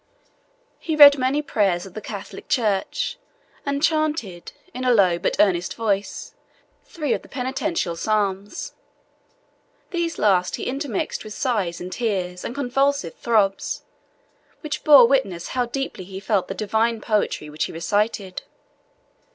[0.79, 3.19] He read many prayers of the Catholic Church,
[3.67, 6.33] and chanted, in a low but earnest voice,
[6.83, 8.73] three of the penitential psalms.
[9.91, 13.83] These last he intermixed with sighs, and tears, and convulsive throbs,
[14.61, 18.41] which bore witness how deeply he felt the divine poetry which he recited.